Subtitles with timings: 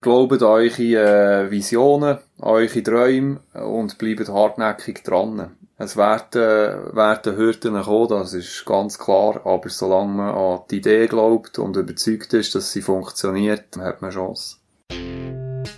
[0.00, 5.56] Glaubt an eure äh, Visionen, an eure Träume und bleibt hartnäckig dran.
[5.76, 11.06] Es werden, werden Hürden kommen, das ist ganz klar, aber solange man an die Idee
[11.08, 14.56] glaubt und überzeugt ist, dass sie funktioniert, hat man Chance.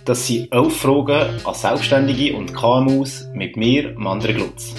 [0.05, 4.75] Das sind elf Fragen an Selbstständige und KMUs mit mir, Mandre Glutz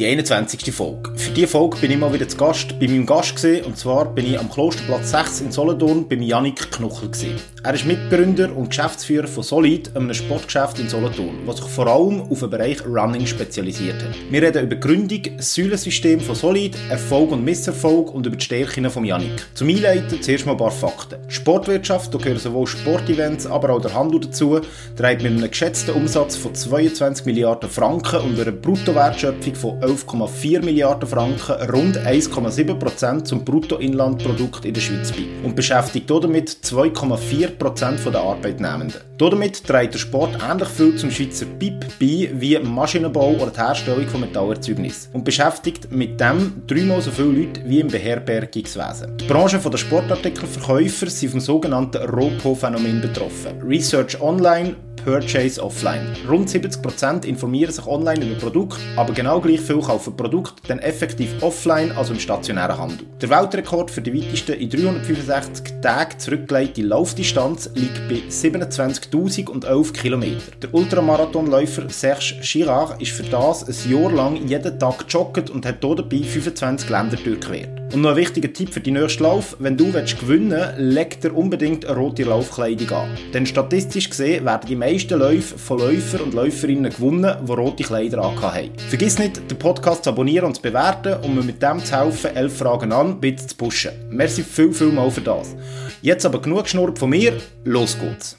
[0.00, 0.74] die 21.
[0.74, 1.10] Folge.
[1.14, 4.06] Für diese Folge bin ich mal wieder zu Gast bei meinem Gast gewesen, und zwar
[4.06, 7.38] bin ich am Klosterplatz 6 in Solothurn bei Janik Knuchel gewesen.
[7.62, 12.22] Er ist Mitgründer und Geschäftsführer von Solid, einem Sportgeschäft in Solothurn, das sich vor allem
[12.22, 14.14] auf den Bereich Running spezialisiert hat.
[14.30, 18.88] Wir reden über Gründung, das Säulensystem von Solid, Erfolg und Misserfolg und über die Stärken
[18.88, 19.46] von Janik.
[19.52, 21.18] Zum Einleiten zuerst mal ein paar Fakten.
[21.28, 24.62] Sportwirtschaft, da gehören sowohl Sportevents, aber auch der Handel dazu,
[24.96, 31.08] trägt mit einem geschätzten Umsatz von 22 Milliarden Franken und einer Bruttowertschöpfung von 11,4 Milliarden
[31.08, 39.00] Franken rund 1,7% zum Bruttoinlandprodukt in der Schweiz bei und beschäftigt damit 2,4% der Arbeitnehmenden.
[39.18, 44.06] Damit trägt der Sport ähnlich viel zum Schweizer BIP bei wie Maschinenbau oder die Herstellung
[44.06, 49.16] von Metallerzeugnis und beschäftigt mit dem dreimal so viele Leute wie im Beherbergungswesen.
[49.18, 53.60] Die Branche der Sportartikelverkäufer sind vom sogenannten ROPO-Phänomen betroffen.
[53.62, 56.14] Research Online Purchase Offline.
[56.28, 61.30] Rund 70% informieren sich online über Produkte, aber genau gleich viel kaufen Produkte dann effektiv
[61.40, 63.06] offline, also im stationären Handel.
[63.20, 70.24] Der Weltrekord für die weitesten in 365 Tagen zurückgelegte Laufdistanz liegt bei 27.011 km.
[70.62, 75.82] Der Ultramarathonläufer Serge Girard ist für das ein Jahr lang jeden Tag gejoggt und hat
[75.82, 77.80] dabei 25 Länder durchquert.
[77.92, 81.34] Und noch ein wichtiger Tipp für die nächste Lauf, wenn du gewinnen willst, leg dir
[81.34, 83.18] unbedingt eine rote Laufkleidung an.
[83.34, 88.22] Denn statistisch gesehen werden die meisten Läufe von Läufer und Läuferinnen gewonnen, die rote Kleider
[88.22, 88.72] haben.
[88.88, 92.34] Vergiss nicht, den Podcast zu abonnieren und zu bewerten, um mir mit dem zu helfen,
[92.34, 93.92] elf Fragen an, bitte zu pushen.
[94.10, 95.54] Merci viel, viel mal für das.
[96.02, 98.36] Jetzt aber genug geschnurrt von mir, los geht's.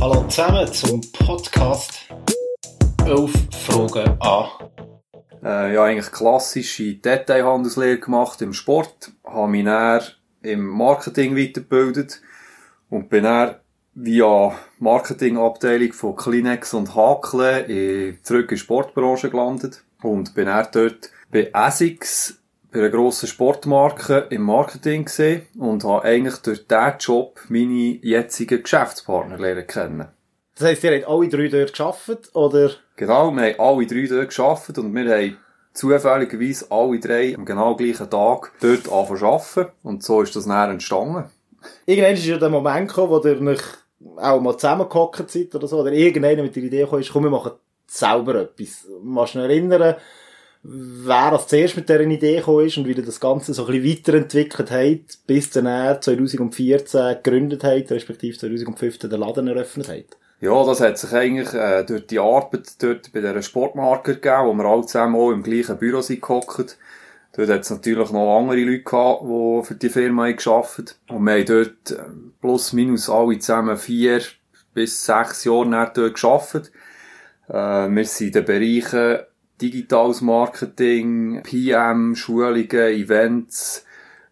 [0.00, 2.06] Hallo zusammen zum Podcast
[3.04, 3.32] 11
[3.66, 4.46] Fragen an
[5.42, 10.02] äh, ja, eigentlich klassische Detailhandelslehre gemacht im Sport, habe mich dann
[10.42, 12.20] im Marketing weitergebildet
[12.88, 13.56] und bin dann
[14.00, 20.68] via Marketingabteilung von Kleenex und Hakle in, zurück in die Sportbranche gelandet und bin dann
[20.72, 22.38] dort bei Essex
[22.70, 28.62] bei einer grossen Sportmarke im Marketing gesehen und habe eigentlich durch diesen Job meine jetzigen
[28.62, 30.08] Geschäftspartner lernen kennen.
[30.54, 32.70] Das heisst, ihr habt alle drei dort geschafft, oder?
[32.96, 35.36] Genau, wir haben alle drei dort geschafft und wir haben
[35.72, 39.72] zufälligerweise alle drei am genau gleichen Tag dort angefangen zu arbeiten.
[39.82, 41.24] Und so ist das näher entstanden.
[41.86, 43.62] Irgendwann ist ja der Moment gekommen, wo ihr euch
[44.16, 47.30] auch mal zusammengehockt seid oder so, oder irgendeiner mit der Idee gekommen ist, komm, wir
[47.30, 47.52] machen
[47.86, 48.86] selber etwas.
[49.02, 49.96] Machst du erinnern,
[50.62, 53.80] wer als zuerst mit dieser Idee gekommen ist und wie ihr das Ganze so ein
[53.80, 60.16] bisschen weiterentwickelt hat, bis dann 2014 gegründet hat, respektive 2015 den Laden eröffnet hat?
[60.40, 64.54] Ja, das hat sich eigentlich äh, durch die Arbeit dort bei dieser Sportmarke gegeben, wo
[64.54, 66.78] wir alle zusammen auch im gleichen Büro sind gehockt.
[67.38, 71.18] Dort hat es natürlich noch andere Leute gehabt, die für die Firma gearbeitet haben.
[71.18, 72.02] Und wir haben dort äh,
[72.40, 74.22] plus minus alle zusammen vier
[74.74, 76.72] bis sechs Jahre dort gearbeitet.
[77.46, 79.18] Äh, wir sind in den Bereichen
[79.62, 83.84] Digitales Marketing, PM, Schulungen, Events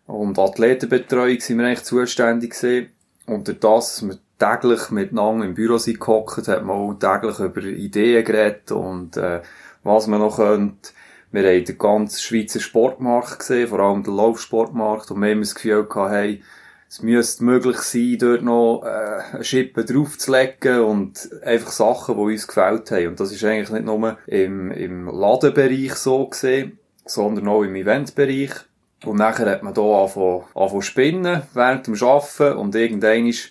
[0.06, 2.88] und Athletenbetreuung sind wir eigentlich zuständig gewesen.
[3.26, 7.38] Und durch das, dass wir täglich miteinander im Büro sind gehockt, hat man auch täglich
[7.38, 9.42] über Ideen geredet und äh,
[9.84, 10.90] was man noch könnte.
[11.36, 15.54] Wir haben den ganzen Schweizer Sportmarkt gesehen, vor allem den Laufsportmarkt, und wir haben das
[15.54, 16.42] Gefühl gehabt, hey,
[16.88, 22.48] es müsste möglich sein, dort noch äh, eine Schippe draufzulegen und einfach Sachen, die uns
[22.48, 23.08] gefällt haben.
[23.08, 28.53] Und das ist eigentlich nicht nur im, im Ladenbereich so gesehen, sondern auch im Eventbereich.
[29.04, 33.50] Und nachher hat man hier angefangen, angefangen spinnen während dem Arbeiten und irgendwann ist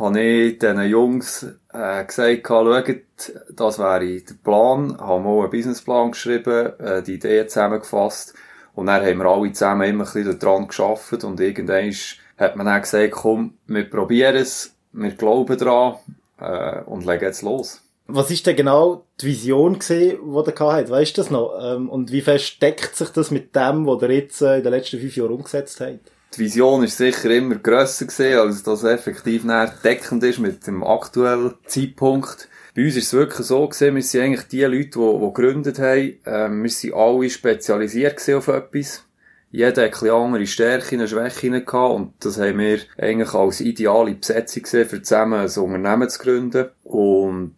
[0.00, 6.12] habe ich diesen Jungs äh, gesagt, schaut, das wäre der Plan, habe mal einen Businessplan
[6.12, 8.34] geschrieben, äh, die Idee zusammengefasst
[8.74, 11.94] und dann haben wir alle zusammen immer ein bisschen daran geschafft und irgendwann
[12.38, 15.96] hat man dann gesagt, komm, wir probieren es, wir glauben daran
[16.40, 17.82] äh, und legen jetzt los.
[18.06, 20.90] Was ist denn genau die Vision gesehen, die der hat?
[20.90, 21.56] Weißt du das noch?
[21.62, 24.72] Ähm, und wie fest deckt sich das mit dem, was der jetzt äh, in den
[24.72, 26.00] letzten fünf Jahren umgesetzt hat?
[26.34, 30.84] Die Vision ist sicher immer grösser gesehen, als das effektiv näher deckend ist mit dem
[30.84, 32.48] aktuellen Zeitpunkt.
[32.74, 35.78] Bei uns ist es wirklich so gesehen, wir sind eigentlich die Leute, die, die gegründet
[35.80, 39.04] haben, ähm, wir sind alle spezialisiert auf etwas.
[39.50, 44.62] Jeder hat ein andere Stärken, Schwächen gehabt und das haben wir eigentlich als ideale Besetzung
[44.62, 46.68] gesehen, für zusammen ein Unternehmen zu gründen.
[46.84, 47.56] Und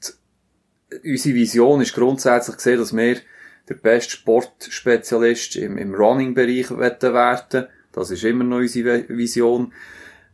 [1.04, 3.16] unsere Vision ist grundsätzlich gesehen, dass wir
[3.68, 9.72] der beste Sportspezialist im, im Running-Bereich werden das ist immer noch unsere Vision.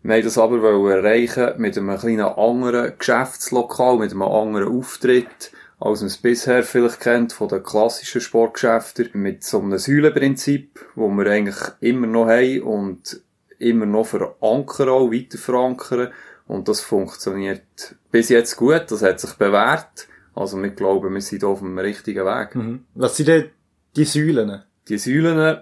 [0.02, 5.50] Wir wollten das aber erreichen mit einem kleinen anderen Geschäftslokal, mit einem anderen Auftritt,
[5.81, 11.08] als man es bisher vielleicht kennt von den klassischen Sportgeschäften, mit so einem Säulenprinzip, wo
[11.08, 13.20] wir eigentlich immer noch haben und
[13.58, 16.08] immer noch verankern, auch weiter verankern.
[16.46, 20.08] Und das funktioniert bis jetzt gut, das hat sich bewährt.
[20.34, 22.55] Also wir glauben, wir sind auf dem richtigen Weg.
[22.55, 22.84] Mhm.
[22.94, 23.50] Was sind denn
[23.96, 24.62] die Säulen?
[24.88, 25.58] Die Säulen,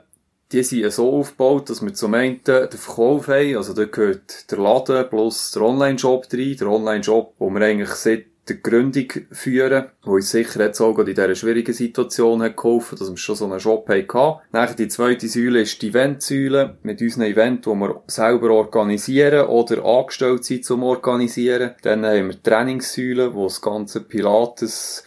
[0.52, 4.58] die sind so aufgebaut, dass wir zum einen den Verkauf haben, also da gehört der
[4.58, 10.12] Laden plus der Online-Shop rein, der Online-Shop, wo wir eigentlich seit der Gründung führen, wo
[10.12, 13.58] uns sicher jetzt auch in dieser schwierigen Situation hat geholfen, dass wir schon so einen
[13.58, 14.40] Shop hatten.
[14.52, 19.84] Nachher die zweite Säule ist die Eventsäule, mit unseren Events, die wir selber organisieren oder
[19.84, 21.74] angestellt sind zum Organisieren.
[21.82, 25.02] Dann haben wir die Trainingssäule, wo das ganze Pilates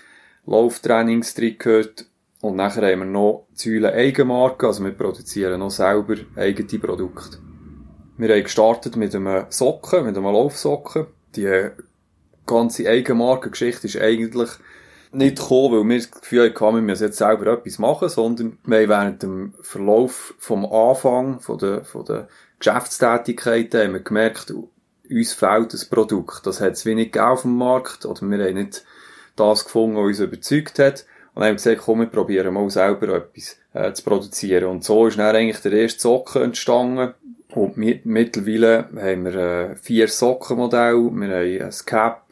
[0.45, 2.08] Lauftrainings gehört
[2.41, 7.37] und nachher haben wir noch Säulen Eigenmarke, also wir produzieren noch selber eigene Produkte.
[8.17, 11.07] Wir haben gestartet mit einem Socken, mit einem Laufsocken.
[11.35, 11.69] Die
[12.45, 14.49] ganze Eigenmarkengeschichte ist eigentlich
[15.11, 18.77] nicht gekommen, weil wir das Gefühl hatten, wir müssen jetzt selber etwas machen, sondern wir
[18.77, 22.27] haben während dem Verlauf vom Anfang von der, von der
[22.59, 24.53] Geschäftstätigkeiten haben wir gemerkt,
[25.09, 26.45] uns fehlt ein Produkt.
[26.45, 28.83] Das hat es wenig auf dem Markt oder wir haben nicht
[29.35, 31.05] das gefunden, was uns überzeugt hat.
[31.39, 34.65] Und dann haben wir gesagt, komm, wir probieren mal selber etwas äh, zu produzieren.
[34.65, 37.13] Und so ist dann eigentlich der erste Socken entstanden.
[37.55, 42.25] Und mit, mittlerweile haben wir äh, vier Sockenmodelle, wir haben ein Cap,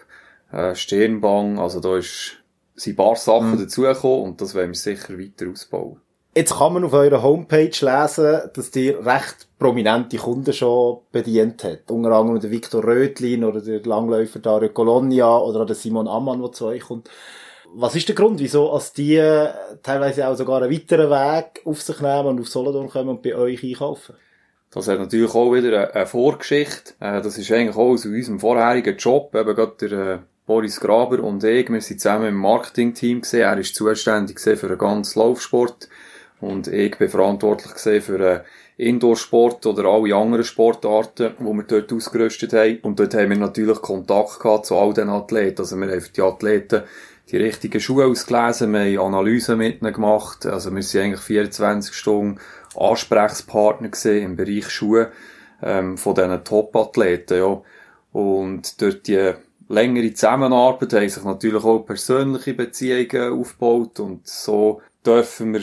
[0.52, 2.44] äh, Stirnbang, also da ist,
[2.76, 3.60] sind ein paar Sachen mhm.
[3.60, 6.02] dazugekommen und das wollen wir sicher weiter ausbauen.
[6.36, 11.90] Jetzt kann man auf eurer Homepage lesen, dass ihr recht prominente Kunden schon bedient hat.
[11.90, 16.52] Unter anderem der Viktor Rötlin oder der Langläufer Dario Colonia oder der Simon Ammann, der
[16.52, 17.10] zu euch kommt.
[17.74, 19.18] Was ist der Grund, wieso als die
[19.84, 23.36] teilweise auch sogar einen weiteren Weg auf sich nehmen und auf Solothurn kommen und bei
[23.36, 24.16] euch einkaufen?
[24.72, 26.94] Das hat natürlich auch wieder eine Vorgeschichte.
[27.00, 31.24] Äh, das ist eigentlich auch aus unserem vorherigen Job, eben gerade der äh, Boris Graber
[31.24, 33.42] und ich, wir sind zusammen im Marketingteam gesehen.
[33.42, 35.90] Er ist zuständig für den ganzen Laufsport
[36.40, 38.42] und ich bin verantwortlich für den
[38.78, 42.80] Indoorsport oder alle anderen Sportarten, die wir dort ausgerüstet haben.
[42.84, 45.60] Und dort haben wir natürlich Kontakt gehabt zu all den Athleten.
[45.60, 46.84] Also wir haben für die Athleten
[47.32, 51.94] die richtigen Schuhe ausgelesen, wir haben Analysen mit ihnen gemacht, also wir sind eigentlich 24
[51.94, 52.40] Stunden
[52.76, 55.12] Ansprechpartner gesehen im Bereich Schuhe
[55.62, 57.62] ähm, von diesen Top-Athleten, ja.
[58.14, 59.34] Und durch die
[59.68, 65.62] längere Zusammenarbeit haben sich natürlich auch persönliche Beziehungen aufgebaut und so dürfen wir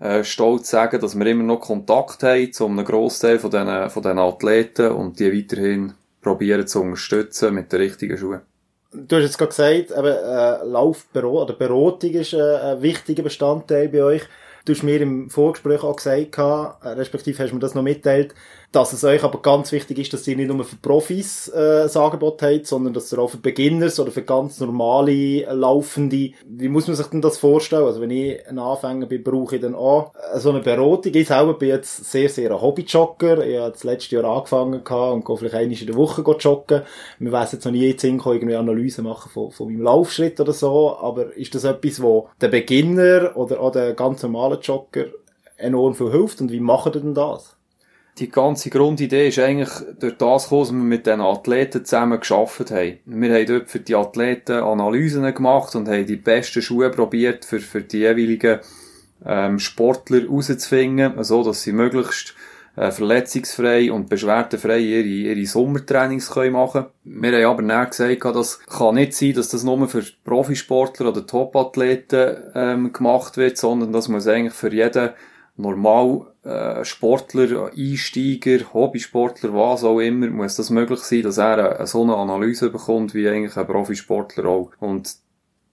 [0.00, 4.02] äh, stolz sagen, dass wir immer noch Kontakt haben zu einem Großteil von diesen, von
[4.02, 8.40] diesen Athleten und die weiterhin probieren zu unterstützen mit den richtigen Schuhen.
[8.90, 13.88] Du hast jetzt gerade gesagt, eben, äh, Laufberatung oder Beratung ist äh, ein wichtiger Bestandteil
[13.88, 14.22] bei euch.
[14.64, 18.34] Du hast mir im Vorgespräch auch gesagt, äh, respektive hast du mir das noch mitteilt,
[18.70, 21.96] dass es euch aber ganz wichtig ist, dass ihr nicht nur für Profis äh, das
[21.96, 26.86] Angebot habt, sondern dass ihr auch für Beginners oder für ganz normale Laufende, wie muss
[26.86, 27.84] man sich denn das vorstellen?
[27.84, 31.14] Also wenn ich ein Anfänger bin, brauche ich dann auch so eine Beratung.
[31.14, 33.46] Ich selber bin jetzt sehr, sehr ein Hobbyjogger.
[33.46, 36.82] Ich habe das letzte Jahr angefangen und gehe vielleicht einmal in der Woche joggen.
[37.18, 40.96] Wir wissen jetzt noch nie jetzt irgendwie Analyse machen von, von meinem Laufschritt oder so,
[40.98, 45.06] aber ist das etwas, wo der Beginner oder auch der ganz normale Jogger
[45.56, 47.57] enorm viel hilft und wie macht ihr denn das?
[48.18, 49.70] Die ganze Grundidee ist eigentlich
[50.00, 52.98] durch das gekommen, dass wir mit den Athleten zusammen geschafft haben.
[53.04, 57.60] Wir haben dort für die Athleten Analysen gemacht und haben die besten Schuhe probiert, für,
[57.60, 58.60] für die jeweiligen
[59.24, 62.34] ähm, Sportler rauszufinden, so dass sie möglichst
[62.76, 68.60] äh, verletzungsfrei und beschwerdenfrei ihre, ihre Sommertrainings können machen Wir haben aber dann gesagt, das
[68.66, 74.08] kann nicht sein, dass das nur für Profisportler oder Topathleten ähm, gemacht wird, sondern das
[74.08, 75.10] muss eigentlich für jeden
[75.56, 81.86] normal äh, Sportler, Einsteiger, Hobbysportler, was auch immer, muss das möglich sein, dass er eine,
[81.86, 84.70] so eine Analyse bekommt, wie eigentlich ein Profisportler auch.
[84.80, 85.16] Und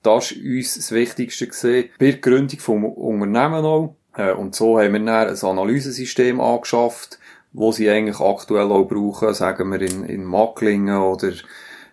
[0.04, 3.96] das ist uns das Wichtigste gesehen, bei der Gründung vom Unternehmen auch.
[4.16, 7.20] Äh, und so haben wir dann ein Analysesystem angeschafft,
[7.54, 11.32] wo sie eigentlich aktuell auch brauchen, sagen wir in, in Macklingen oder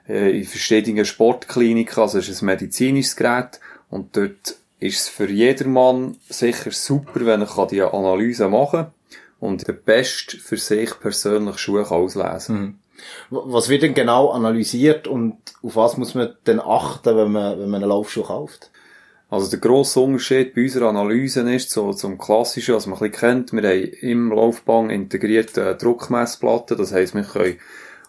[0.09, 5.31] äh, in verschiedenen Sportkliniken, also es ist ein medizinisches Gerät und dort ist es für
[5.31, 8.93] jedermann sicher super, wenn er die Analyse machen kann
[9.41, 12.79] und der Best für sich persönlich Schuhe auslesen mhm.
[13.31, 17.71] Was wird denn genau analysiert und auf was muss man denn achten, wenn man, wenn
[17.71, 18.71] man einen Laufschuh kauft?
[19.31, 23.49] Also der grosse Unterschied bei unserer Analyse ist, so zum klassischen, was man ein bisschen
[23.51, 27.57] kennt, wir haben im Laufbahn integrierte Druckmessplatten, das heisst, wir können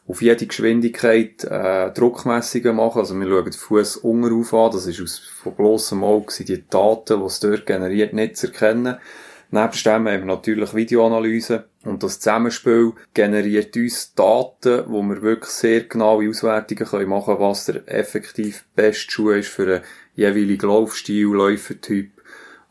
[0.07, 2.99] auf jede Geschwindigkeit äh, Druckmessungen machen.
[2.99, 4.71] Also wir schauen den Fuß unterauf an.
[4.71, 8.97] Das ist aus, von bloßem Auge die Daten, die es dort generiert, nicht zu erkennen.
[9.53, 15.51] Nebst dem haben wir natürlich Videoanalyse und das Zusammenspiel generiert uns Daten, wo wir wirklich
[15.51, 19.83] sehr genaue Auswertungen können machen was der effektiv beste Schuh ist für einen
[20.15, 22.13] jeweiligen Laufstil, Läufertyp.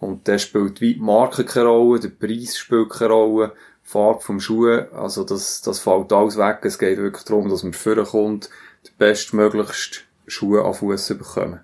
[0.00, 3.52] Und der spielt wie die Marke keine Rolle, der Preis spielt keine Rolle,
[3.92, 6.58] Farbe vom Schuh, also das, das fällt alles weg.
[6.62, 8.48] Es geht wirklich darum, dass man vorkommt,
[8.86, 11.60] den bestmöglichsten Schuh an Fuß bekommen.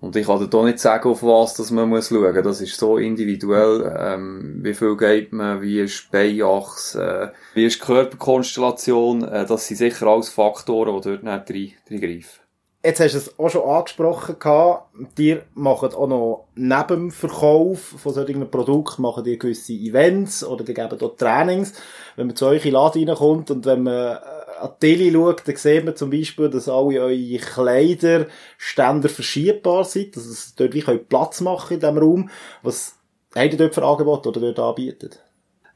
[0.00, 2.42] Und ich kann dir da nicht sagen, auf was dass man muss schauen.
[2.42, 3.94] Das ist so individuell.
[3.98, 9.22] Ähm, wie viel geht man, wie ist Beinachs, äh, wie ist die Körperkonstellation.
[9.24, 12.43] Äh, das sind sicher alles Faktoren, die dort nicht reingreifen.
[12.84, 14.90] Jetzt hast du es auch schon angesprochen gehabt.
[15.16, 20.64] Dir machen auch noch neben dem Verkauf von solchen Produkten machen die gewisse Events oder
[20.64, 21.72] die geben dort Trainings.
[22.16, 24.18] Wenn man zu euch in den Laden reinkommt und wenn man
[24.60, 30.14] an die Tele schaut, dann sieht man zum Beispiel, dass alle eure Kleiderständer verschiebbar sind,
[30.16, 32.30] dass es dort wie Platz machen in diesem Raum.
[32.62, 32.96] Was
[33.34, 35.22] habt ihr dort für Angebote oder dort anbietet?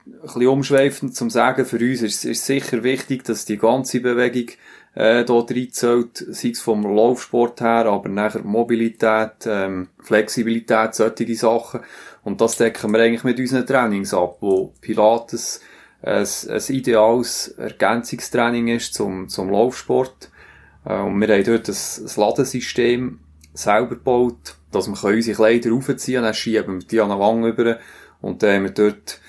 [0.05, 4.55] Ein bisschen umschweifend zum Sagen, für uns ist es sicher wichtig, dass die ganze Bewegung
[4.99, 11.81] äh, dort reinzählt, sei es vom Laufsport her, aber nachher Mobilität, ähm, Flexibilität, solche Sachen.
[12.25, 15.61] Und das decken wir eigentlich mit unseren Trainings ab, wo Pilates
[16.03, 20.31] ein, ein ideales Ergänzungstraining ist zum, zum Laufsport.
[20.85, 23.21] Äh, und wir haben dort ein, ein Ladensystem
[23.55, 27.45] selber gebaut, dass wir unsere Kleider aufziehen können, dann schieben wir die an den Wang
[27.45, 27.79] über
[28.21, 29.21] und dann haben wir dort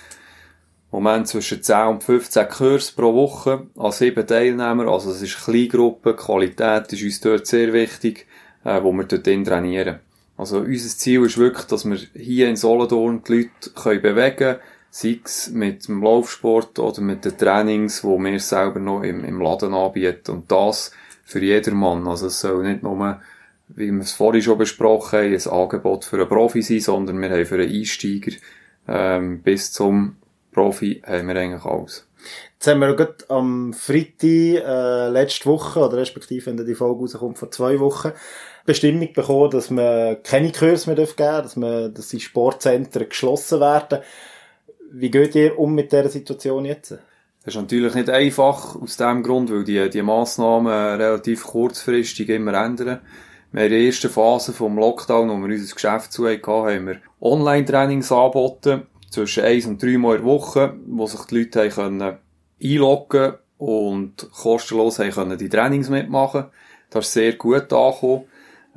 [0.92, 4.88] Moment zwischen 10 und 15 Kurs pro Woche an sieben Teilnehmer.
[4.88, 8.26] Also es ist Kleingruppe, Qualität ist uns dort sehr wichtig,
[8.64, 10.00] äh, wo wir dort trainieren.
[10.36, 14.60] Also unser Ziel ist wirklich, dass wir hier in Solothurn die Leute können bewegen können,
[14.90, 19.42] sei es mit dem Laufsport oder mit den Trainings, wo wir selber noch im, im
[19.42, 20.32] Laden anbieten.
[20.32, 20.92] Und das
[21.24, 22.08] für jedermann.
[22.08, 23.22] Also es soll nicht nur,
[23.68, 27.30] wie wir es vorhin schon besprochen haben, ein Angebot für einen Profi sein, sondern wir
[27.30, 28.32] haben für einen Einsteiger
[28.88, 30.16] ähm, bis zum
[30.52, 32.08] Profi haben wir eigentlich alles.
[32.56, 37.38] Jetzt haben wir gerade am Freitag äh, letzte Woche, oder respektive, wenn die Folge rauskommt,
[37.40, 38.12] vor zwei Wochen,
[38.66, 43.62] Bestimmung bekommen, dass man keine Kurse mehr geben darf, dass, man, dass die Sportzentren geschlossen
[43.62, 44.00] werden.
[44.92, 46.92] Wie geht ihr um mit dieser Situation jetzt?
[46.92, 52.54] Das ist natürlich nicht einfach, aus dem Grund, weil die, die Massnahmen relativ kurzfristig immer
[52.54, 53.00] ändern.
[53.52, 56.98] Wir in der ersten Phase vom Lockdown, wo wir unser Geschäft zu hatten, haben wir
[57.22, 61.98] Online-Trainings angeboten, zwischen eins und drei Mal in der Woche, wo sich die Leute haben
[62.00, 62.18] können
[62.62, 66.46] einloggen und kostenlos können die Trainings mitmachen.
[66.90, 68.26] Das ist sehr gut angekommen.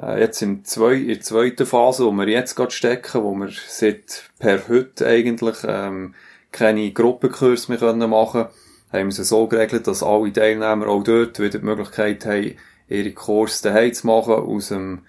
[0.01, 3.51] Äh, jetzt in, zwei, in der zweiten Phase, wo wir jetzt gerade stecken, wo wir
[3.69, 6.15] seit per heute eigentlich ähm,
[6.51, 8.47] keine Gruppenkurse mehr können machen
[8.93, 12.57] haben wir es so geregelt, dass alle Teilnehmer auch dort wieder die Möglichkeit haben,
[12.89, 15.03] ihre Kurse daheim zu machen, aus dem,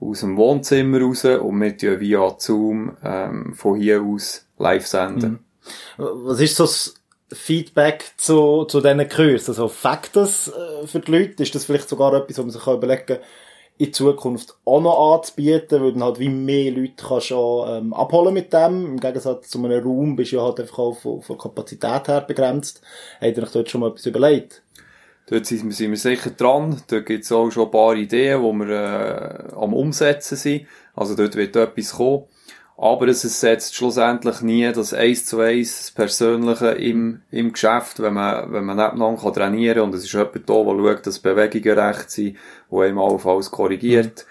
[0.00, 5.30] aus dem Wohnzimmer raus und wir tun via Zoom ähm, von hier aus live senden.
[5.30, 5.38] Mhm.
[5.96, 6.94] Was ist so das
[7.32, 9.50] Feedback zu, zu diesen Kursen?
[9.50, 11.42] Also, fängt das äh, für die Leute?
[11.42, 13.18] Ist das vielleicht sogar etwas, wo man sich überlegen kann,
[13.80, 18.34] in Zukunft auch noch anzubieten, weil dann halt wie mehr Leute kannst schon ähm, abholen
[18.34, 18.84] mit dem.
[18.84, 22.20] Im Gegensatz zu einem Raum bist du ja halt einfach auch von, von Kapazität her
[22.20, 22.82] begrenzt.
[23.22, 24.62] Habt ihr euch dort schon mal etwas überlegt?
[25.30, 26.82] Dort sind wir, sicher dran.
[26.88, 30.66] Dort gibt es auch schon ein paar Ideen, die wir äh, am Umsetzen sind.
[30.96, 32.24] Also dort wird etwas kommen.
[32.76, 38.14] Aber es setzt schlussendlich nie das eins zu eins das Persönliche im, im Geschäft, wenn
[38.14, 41.18] man, wenn man nebeneinander kann trainieren kann und es ist jemand da, der schaut, dass
[41.18, 42.36] Bewegungen recht sind,
[42.72, 44.24] der einem allenfalls korrigiert,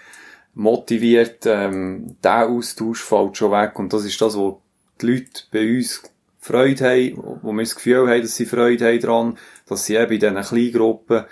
[0.54, 0.62] mhm.
[0.64, 4.60] motiviert, ähm, der Austausch fällt schon weg und das ist das, wo
[5.00, 6.02] die Leute bei uns
[6.40, 10.12] Freude haben, wo wir das Gefühl haben, dass sie Freude haben daran, dass sie eben
[10.12, 11.24] in diesen Kleingruppen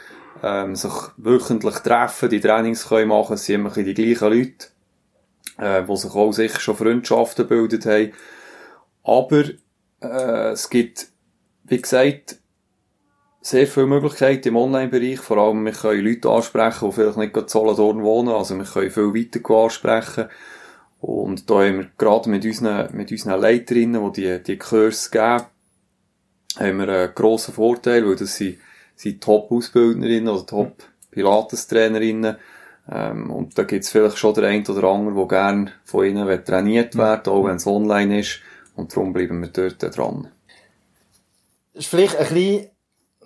[0.42, 4.66] ähm, sich wöchentlich treffen, die Trainings können machen, es sind immer die gleichen Leute
[5.58, 8.12] äh, wo sich auch sicher schon Freundschaften gebildet haben.
[9.02, 9.44] Aber
[10.00, 11.08] äh, es gibt,
[11.64, 12.38] wie gesagt,
[13.40, 15.20] sehr viele Möglichkeiten im Online-Bereich.
[15.20, 18.30] Vor allem, wir können Leute ansprechen, die vielleicht nicht gerade Solothurn wohnen.
[18.30, 20.28] Also wir können viel weiter ansprechen.
[21.00, 25.44] Und da haben wir gerade mit unseren, mit unseren Leiterinnen, die die, die Kurse geben,
[26.58, 28.58] haben wir einen grossen Vorteil, weil das sind,
[28.96, 32.36] sind Top-Ausbildnerinnen oder Top-Pilates-Trainerinnen,
[32.90, 36.96] ähm, und da gibt's vielleicht schon der ein oder andere, der gerne von ihnen trainiert
[36.96, 38.40] werden auch wenn es online ist.
[38.76, 40.28] Und darum bleiben wir dort dran.
[41.74, 42.70] Das ist vielleicht ein bisschen,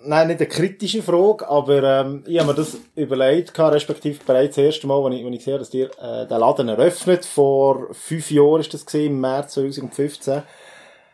[0.05, 4.65] nein, nicht eine kritische Frage, aber ähm, ich habe mir das überlegt, respektive bereits das
[4.65, 8.31] erste Mal, wenn ich, wenn ich sehe, dass ihr äh, den Laden eröffnet, vor fünf
[8.31, 10.43] Jahren ist das gewesen, im März 2015.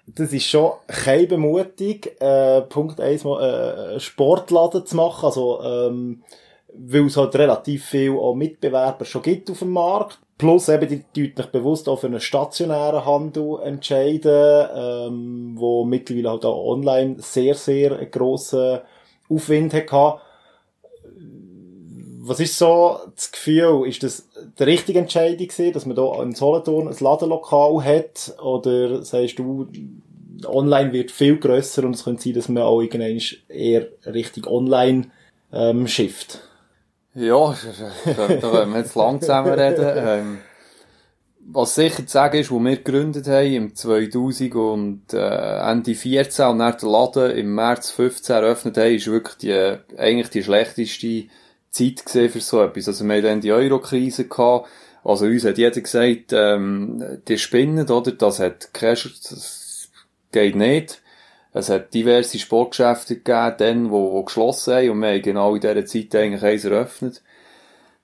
[0.07, 6.23] Das ist schon keine Bemutung, äh, Punkt eins mal, äh, Sportladen zu machen, also ähm,
[6.73, 10.19] weil es halt relativ viel auch Mitbewerber schon gibt auf dem Markt.
[10.37, 16.45] Plus eben die deutlich bewusst auch für einen stationären Handel entscheiden, ähm, wo mittlerweile halt
[16.45, 18.79] auch online sehr, sehr einen grossen
[19.29, 20.21] Aufwind hatte.
[22.21, 23.87] Was ist so das Gefühl?
[23.87, 28.33] Ist das die richtige Entscheidung gewesen, dass man da in Solothurn ein Ladenlokal hat?
[28.41, 29.67] Oder sagst du,
[30.45, 35.11] online wird viel grösser und es könnte sein, dass man auch irgendwann eher Richtung online
[35.51, 36.48] ähm, shift?
[37.19, 37.53] Ja,
[38.15, 39.85] da wollen wir jetzt lang zusammen reden.
[39.85, 40.37] Ähm,
[41.51, 46.45] was sicher zu sagen ist, wo wir gegründet haben, im 2000 und äh, Ende 14
[46.45, 51.25] und dann den Laden im März 15 eröffnet haben, ist wirklich die, eigentlich die schlechteste
[51.71, 52.87] Zeit gesehen für so etwas.
[52.87, 54.69] Also wir hatten dann die Euro-Krise gehabt.
[55.03, 58.13] Also uns hat jeder gesagt, ähm, die spinnen, oder?
[58.13, 59.89] Das hat Cash, das
[60.31, 61.01] geht nicht.
[61.51, 65.61] Es hat diverse Sportgeschäfte gegeben, dann, wo, wo geschlossen haben, und wir haben genau in
[65.61, 67.21] dieser Zeit eigentlich eins eröffnet.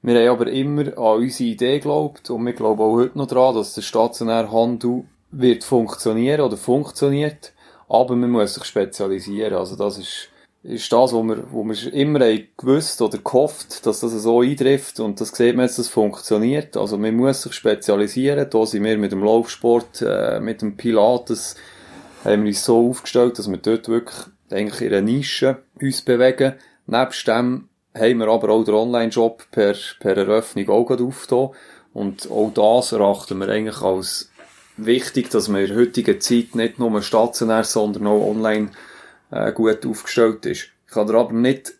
[0.02, 3.56] Wir haben aber immer an unsere Idee geglaubt, und wir glauben auch heute noch daran,
[3.56, 7.54] dass der stationäre Handel wird funktionieren oder funktioniert,
[7.88, 9.54] aber man muss sich spezialisieren.
[9.54, 10.30] Also das ist,
[10.64, 12.20] ist das, wo wir, wo wir immer
[12.58, 16.78] gewusst oder gehofft, dass das so eintrifft und das sieht man jetzt, das funktioniert.
[16.78, 18.50] Also man muss sich spezialisieren.
[18.50, 21.56] Da sind wir mit dem Laufsport, äh, mit dem Pilates,
[22.26, 24.18] haben wir uns so aufgestellt, dass wir dort wirklich
[24.52, 26.56] eigentlich in einer Nische uns bewegen.
[26.88, 31.52] Nebst dem haben wir aber auch den Online-Shop per, per Eröffnung auch gerade.
[31.94, 34.30] Und auch das erachten wir eigentlich als
[34.78, 38.72] wichtig, dass man in der heutigen Zeit nicht nur stationär, sondern auch online
[39.32, 40.70] äh, gut aufgestellt ist.
[40.88, 41.74] Ich kann dir aber nicht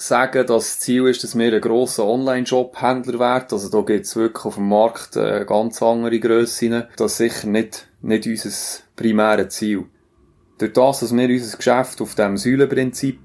[0.00, 3.48] sagen, dass das Ziel ist, dass wir ein grosser Online-Shop-Händler werden.
[3.50, 6.84] Also da gibt es wirklich auf dem Markt äh, ganz andere Grössen.
[6.96, 9.84] Das ist sicher nicht, nicht unser primäres Ziel.
[10.58, 13.18] Durch das, dass wir unser Geschäft auf dem Säulenprinzip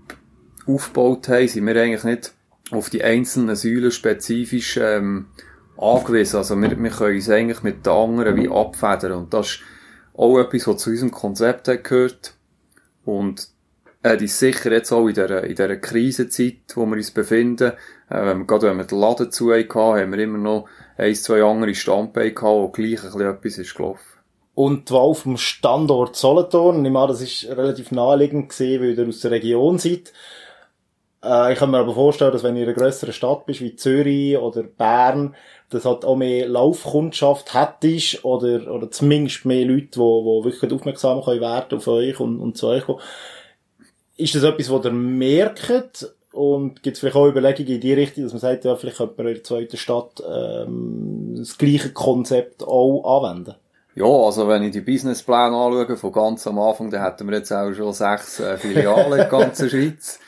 [0.67, 2.33] aufgebaut haben, sind wir eigentlich nicht
[2.71, 5.27] auf die einzelnen Säulen spezifisch ähm,
[5.77, 6.37] angewiesen.
[6.37, 9.13] Also wir, wir können uns eigentlich mit den anderen wie abfedern.
[9.13, 9.59] Und das ist
[10.13, 12.35] auch etwas, was zu unserem Konzept gehört.
[13.03, 13.54] Und
[14.05, 17.73] äh, ist sicher jetzt auch in dieser, in dieser Krisenzeit, wo wir uns befinden,
[18.11, 21.73] ähm, gerade wenn wir den Laden zu hatten, haben wir immer noch ein, zwei andere
[21.73, 24.05] Standbeine gehabt, wo gleich ein bisschen etwas ist gelaufen.
[24.53, 26.85] Und zwar auf dem Standort Solothurn.
[26.85, 30.13] Ich meine, das ist relativ naheliegend gesehen, weil ihr aus der Region seid.
[31.23, 33.75] Äh, ich kann mir aber vorstellen, dass wenn ihr in einer grösseren Stadt bist, wie
[33.75, 35.35] Zürich oder Bern,
[35.71, 41.23] das hat auch mehr Laufkundschaft hättest oder, oder zumindest mehr Leute, die, die wirklich aufmerksam
[41.23, 43.01] können werden auf euch und, und zu euch kommen.
[44.17, 46.13] Ist das etwas, was ihr merkt?
[46.31, 49.13] Und gibt es vielleicht auch Überlegungen in die Richtung, dass man sagt, ja, vielleicht könnte
[49.17, 53.55] man in der zweiten Stadt ähm, das gleiche Konzept auch anwenden?
[53.95, 57.53] Ja, also wenn ich die Businesspläne anschaue, von ganz am Anfang, dann hätten wir jetzt
[57.53, 60.19] auch schon sechs äh, Filialen in der ganzen Schweiz.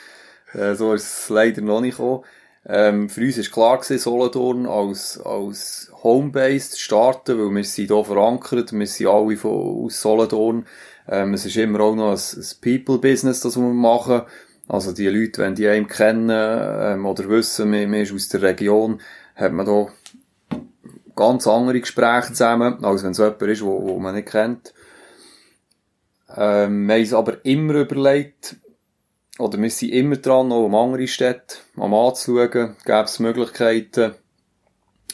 [0.53, 2.23] Äh, so ist es leider noch nicht gekommen.
[2.65, 7.87] Ähm, für uns ist klar gewesen, Solothurn als, als Homebase zu starten, weil wir sind
[7.87, 10.65] hier verankert, wir sind alle von, aus Solothurn.
[11.07, 14.23] Ähm, es ist immer auch noch ein, ein People-Business, das wir machen.
[14.67, 18.41] Also die Leute, wenn die einen kennen ähm, oder wissen, wir, wir ist aus der
[18.41, 19.01] Region,
[19.35, 19.87] hat man da
[21.15, 24.73] ganz andere Gespräche zusammen, als wenn es jemand ist, wo, wo man nicht kennt.
[26.35, 28.57] Ähm, wir haben uns aber immer überlegt,
[29.39, 34.15] oder wir sind immer dran, auch um andere Städte am anzuschauen, gäbe es Möglichkeiten.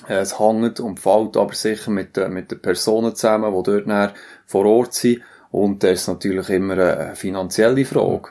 [0.07, 4.13] Äh, es hängt und fällt aber sicher mit, den, mit den Personen zusammen, die dort
[4.45, 5.21] vor Ort sind.
[5.53, 8.29] Und das ist natürlich immer eine finanzielle Frage.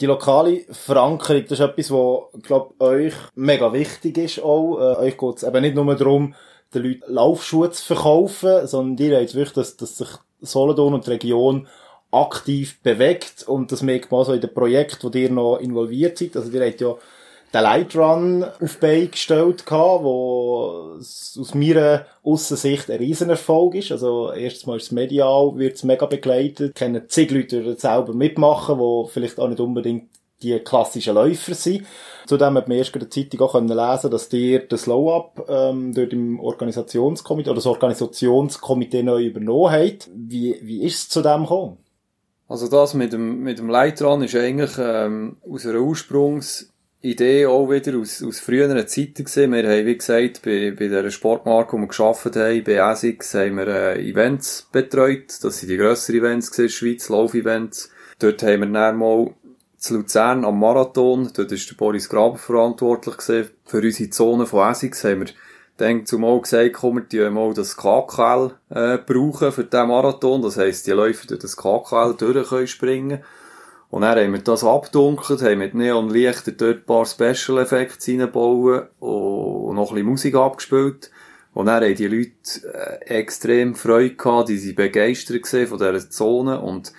[0.00, 4.78] Die lokale Verankerung, das ist etwas, was, glaube euch mega wichtig ist auch.
[4.78, 6.36] Äh, euch geht es eben nicht nur darum,
[6.72, 10.08] den Leuten Laufschuhe zu verkaufen, sondern ihr habt wirklich, dass, dass sich
[10.42, 11.66] Solothurn und die Region
[12.12, 16.36] aktiv bewegt und das merkt man so in den Projekten, wo ihr noch involviert seid.
[16.36, 16.94] Also ihr habt ja
[17.54, 23.92] den Light Run auf Bay gestellt gehabt, wo aus meiner Aussensicht ein Riesenerfolg ist.
[23.92, 28.12] Also erstens mal ist es medial, wird es mega begleitet, kennen zig Leute, die selber
[28.12, 30.10] mitmachen, die vielleicht auch nicht unbedingt
[30.42, 31.86] die klassischen Läufer sind.
[32.26, 35.94] Zudem hat man erst in der Zeitung auch lesen können dass ihr das Slow-Up ähm,
[35.94, 40.10] dort im Organisationskomitee oder das Organisationskomitee neu übernommen habt.
[40.12, 41.78] Wie, wie ist es zu dem gekommen?
[42.48, 45.78] Also das mit dem, mit dem Leitran ist eigentlich ähm, aus einer
[47.04, 49.52] Ursprungsidee auch wieder aus, aus früheren Zeiten gesehen.
[49.52, 53.56] Wir haben, wie gesagt, bei, bei dieser Sportmarke, die wir gearbeitet haben, bei ASICS, haben
[53.56, 55.38] wir äh, Events betreut.
[55.42, 57.90] Das sind die grösseren Events der Schweiz, Lauf-Events.
[58.18, 59.34] Dort haben wir dann mal
[59.76, 63.50] zu Luzern am Marathon, dort ist der Boris Graber verantwortlich gewesen.
[63.66, 65.32] Für unsere Zone von ASICS haben wir
[65.76, 70.40] dann zumal gesagt, komm, wir mal das KKL äh, brauchen für diesen Marathon.
[70.40, 73.24] Das heisst, die Läufer durch das KKL durch können springen
[73.90, 78.88] Und dann haben wir das abdunkelt, haben mit Neonlichter dort ein paar Special Effects reingebaut
[78.98, 81.10] und noch ein bisschen Musik abgespielt.
[81.52, 82.32] Und dann haben die Leute
[82.72, 86.92] äh, extrem Freude gehabt, die sind begeistert von dieser Zone und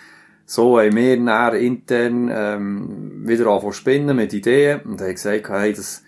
[0.46, 6.04] so haben wir intern ähm, wieder angefangen spinnen mit Ideen und haben gesagt, hey, das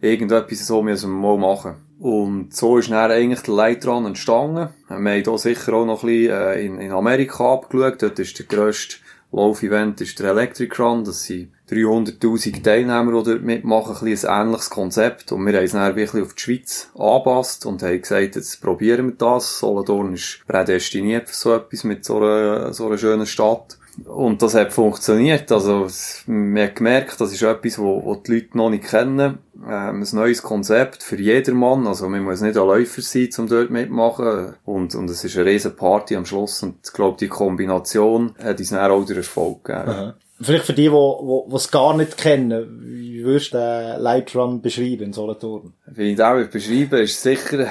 [0.00, 1.74] irgendetwas so müssen wir mal machen.
[1.98, 4.70] Und so ist dann eigentlich der Leitrun entstanden.
[4.88, 8.00] Wir haben hier sicher auch noch ein bisschen äh, in, in Amerika abgeschaut.
[8.00, 8.96] Dort ist der grösste
[9.32, 11.04] Laufevent ist der Electric Run.
[11.04, 13.96] Das sind 300.000 Teilnehmer, die dort mitmachen.
[13.96, 15.30] Ein, bisschen ein ähnliches Konzept.
[15.30, 19.08] Und wir haben es dann wirklich auf die Schweiz angepasst und haben gesagt, jetzt probieren
[19.08, 19.60] wir das.
[19.60, 23.78] Solothurn ist prädestiniert für so etwas mit so einer, so einer schönen Stadt.
[24.04, 25.50] Und das hat funktioniert.
[25.52, 25.86] Also,
[26.26, 29.38] man hat gemerkt, das ist etwas, wo, wo die Leute noch nicht kennen.
[29.56, 31.86] Ähm, ein neues Konzept für jedermann.
[31.86, 34.54] Also, man muss nicht ein Läufer sein, um dort mitmachen.
[34.64, 36.62] Und, und es ist eine riesen Party am Schluss.
[36.62, 40.14] Und ich glaube, die Kombination hat uns dann auch den Erfolg gegeben.
[40.42, 44.62] Vielleicht für die, die, die, es gar nicht kennen, wie würdest du den Light Run
[44.62, 45.74] beschreiben in Solothurn?
[45.84, 47.68] Wie ich den auch beschreiben ist sicher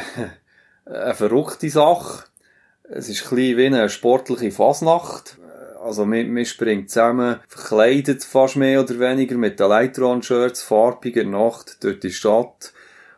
[0.86, 2.26] eine verrückte Sache.
[2.84, 5.39] Es ist ein bisschen wie eine sportliche Fasnacht
[5.82, 11.84] also man, man springt zusammen, verkleidet fast mehr oder weniger mit den Leitron-Shirts, farbiger Nacht
[11.84, 12.74] durch die Stadt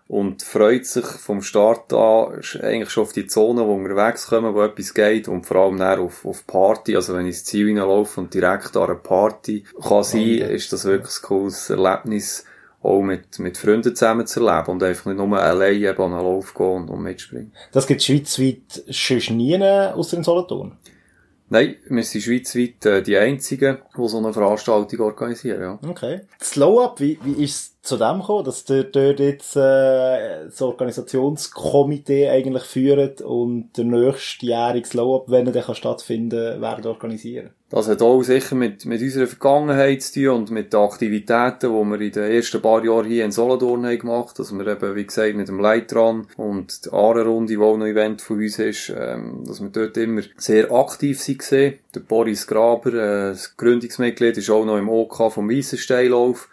[0.08, 4.62] und freut sich vom Start an eigentlich schon auf die Zone, wo unterwegs kommen, wo
[4.62, 8.19] etwas geht und vor allem dann auf, auf Party, also wenn ich ins Ziel hineinlaufe
[8.19, 10.56] und direkt an einer Party kann sein, okay.
[10.56, 12.43] ist das wirklich ein cooles Erlebnis,
[12.84, 16.24] auch mit, mit Freunden zusammen zu erleben und einfach nicht nur allein eben an einen
[16.24, 17.54] Lauf gehen und, und mitspringen.
[17.71, 20.78] Das gibt schweizweit schon nie außer in Solothurn?
[21.52, 25.62] Nein, wir sind schweizweit äh, die Einzigen, die so eine Veranstaltung organisieren.
[25.62, 25.80] Ja.
[25.86, 26.22] Okay.
[26.42, 32.63] Slow-Up, wie, wie ist zu dem gekommen, dass der dort jetzt äh, das Organisationskomitee eigentlich
[32.63, 37.52] führt und der nächste nächstjährige Slow-Up, wenn er dann stattfinden werden organisieren?
[37.70, 41.89] Das hat auch sicher mit, mit unserer Vergangenheit zu tun und mit den Aktivitäten, die
[41.89, 44.38] wir in den ersten paar Jahren hier in Solothurn haben gemacht.
[44.39, 48.22] Also wir eben, wie gesagt, mit dem Leitran und der Ahrenrunde, die auch noch Event
[48.22, 51.76] von uns ist, ähm, dass wir dort immer sehr aktiv gesehen.
[51.96, 56.50] Der Boris Graber, äh, das Gründungsmitglied, ist auch noch im OK vom Weissensteinlauf.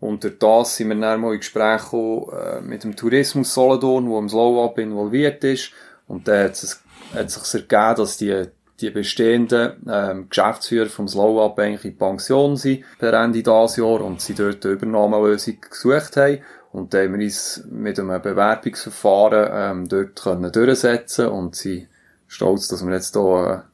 [0.00, 4.18] Und durch das sind wir dann mal in Gespräch äh, mit dem Tourismus Solothurn, der
[4.18, 5.70] im Slow-Up involviert ist.
[6.06, 6.82] Und da hat es,
[7.14, 8.46] hat sich ergeben, dass die
[8.80, 14.20] die bestehenden ähm, Geschäftsführer vom Slow-Up eigentlich in Pension sind per Ende dieses Jahr und
[14.20, 16.40] sie dort eine Übernahmelösung gesucht haben.
[16.72, 21.88] Und da haben wir uns mit einem Bewerbungsverfahren ähm, dort können durchsetzen und sind
[22.26, 23.68] stolz, dass wir jetzt hier äh,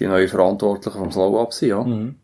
[0.00, 1.68] die neuen Verantwortlichen vom Slow-Up sind.
[1.68, 1.84] Ja.
[1.84, 2.16] Mhm.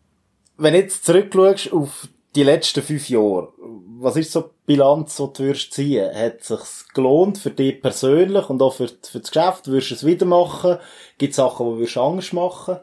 [0.57, 3.53] Wenn du jetzt zurückschaust auf die letzten fünf Jahre,
[3.99, 6.15] was ist so die Bilanz, die du würdest ziehen?
[6.15, 9.67] Hat es sich gelohnt für dich persönlich und auch für, für das Geschäft?
[9.67, 10.79] Würdest du es wieder machen?
[11.19, 12.79] Gibt es Sachen, die du Angst machen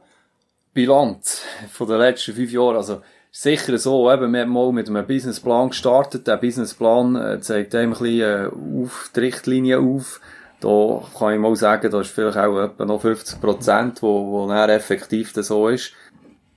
[0.77, 5.07] Bilanz von den letzten fünf Jahren, also sicher so, eben, wir haben mal mit einem
[5.07, 6.27] Businessplan gestartet.
[6.27, 10.21] Der Businessplan äh, zeigt einem ein bisschen äh, auf, die Richtlinie auf.
[10.59, 14.47] Da kann ich mal sagen, da ist vielleicht auch etwa noch 50 Prozent, wo, wo
[14.47, 15.93] dann effektiv das so ist.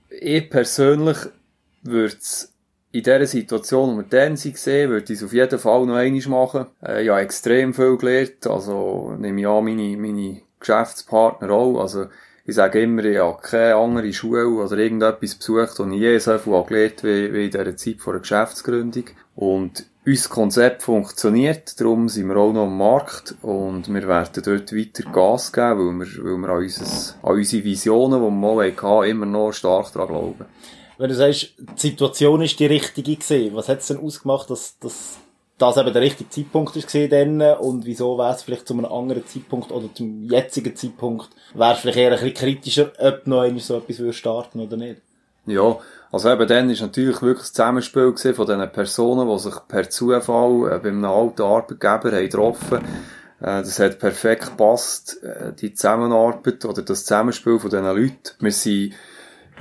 [0.09, 1.17] Ich persönlich
[1.81, 2.53] würde es
[2.91, 6.27] in dieser Situation, wo wir dann gesehen, würde ich es auf jeden Fall noch einmal
[6.27, 6.65] machen.
[6.81, 11.79] Äh, habe extrem viel gelernt, also nehme ich an, meine, meine Geschäftspartner auch.
[11.79, 12.07] Also,
[12.43, 16.63] ich sage immer, ich habe keine andere Schule oder irgendetwas besucht, und je so viel
[16.63, 19.05] gelernt wie, wie in dieser Zeit vor der Geschäftsgründung.
[19.35, 24.75] Und unser Konzept funktioniert, darum sind wir auch noch am Markt und wir werden dort
[24.75, 28.71] weiter Gas geben, weil wir, weil wir an, unser, an unsere Visionen, die wir mal
[28.71, 30.45] hatten, immer noch stark daran glauben
[30.97, 34.77] wenn du sagst, die Situation ist die richtige gewesen, was hat es denn ausgemacht, dass,
[34.79, 35.17] dass
[35.57, 39.25] das eben der richtige Zeitpunkt ist gesehen und wieso wäre es vielleicht zu einem anderen
[39.25, 43.77] Zeitpunkt oder zum jetzigen Zeitpunkt wäre es vielleicht eher ein bisschen kritischer, ob noch so
[43.77, 45.01] etwas würde starten oder nicht?
[45.45, 45.77] Ja,
[46.11, 50.71] also eben dann ist natürlich wirklich das Zusammenspiel von diesen Personen, die sich per Zufall
[50.71, 52.79] äh, bei einem alten Arbeitgeber haben getroffen
[53.39, 58.35] äh, das hat perfekt gepasst, äh, die Zusammenarbeit oder das Zusammenspiel von diesen Leuten.
[58.39, 58.93] Wir sind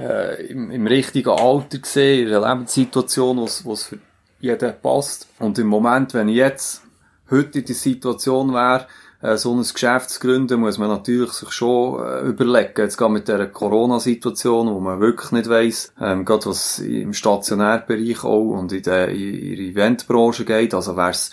[0.01, 3.99] äh, im, im richtigen Alter gesehen, in einer Lebenssituation, wo es für
[4.41, 5.29] jeden passt.
[5.39, 6.83] Und im Moment, wenn ich jetzt
[7.31, 8.87] heute in die Situation wäre,
[9.23, 12.73] äh, so ein Geschäft zu gründen, muss man natürlich sich schon äh, überlegen.
[12.77, 18.25] Jetzt gerade mit der Corona-Situation, wo man wirklich nicht weiss, ähm, gerade was im Stationärbereich
[18.25, 21.33] auch und in der, in der Eventbranche geht, also wär's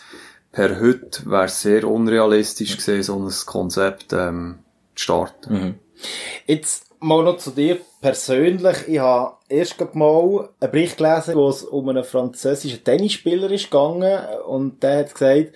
[0.52, 4.60] per heute wär's sehr unrealistisch gesehen, so ein Konzept ähm,
[4.96, 5.54] zu starten.
[5.54, 5.76] Mhm.
[6.46, 8.88] Jetzt mal noch zu dir persönlich.
[8.88, 14.82] Ich habe erst mal einen Bericht gelesen, wo es um einen französischen Tennisspieler gegangen und
[14.84, 15.54] der hat gesagt,